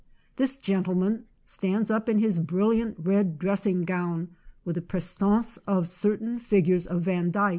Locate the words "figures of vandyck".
6.39-7.49